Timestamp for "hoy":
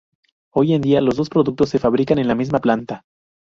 0.51-0.73